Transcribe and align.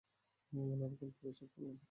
উনার 0.51 0.79
অ্যাকাউন্ট 0.83 1.15
পুরো 1.17 1.31
চেক 1.37 1.49
করলাম। 1.55 1.77